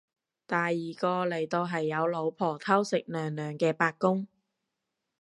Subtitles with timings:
[0.47, 4.25] 第二個嚟到係有老婆偷食娘娘嘅八公